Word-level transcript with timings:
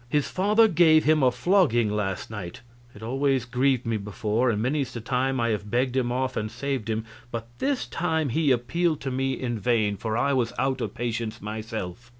His 0.09 0.27
father 0.29 0.67
gave 0.67 1.03
him 1.03 1.21
a 1.21 1.29
flogging 1.29 1.91
last 1.91 2.31
night. 2.31 2.61
It 2.95 3.03
always 3.03 3.45
grieved 3.45 3.85
me 3.85 3.97
before, 3.97 4.49
and 4.49 4.59
many's 4.59 4.91
the 4.95 4.99
time 4.99 5.39
I 5.39 5.49
have 5.49 5.69
begged 5.69 5.95
him 5.95 6.11
off 6.11 6.35
and 6.35 6.49
saved 6.49 6.89
him, 6.89 7.05
but 7.29 7.45
this 7.59 7.85
time 7.85 8.29
he 8.29 8.49
appealed 8.51 8.99
to 9.01 9.11
me 9.11 9.33
in 9.33 9.59
vain, 9.59 9.97
for 9.97 10.17
I 10.17 10.33
was 10.33 10.53
out 10.57 10.81
of 10.81 10.95
patience 10.95 11.39
myself." 11.39 12.09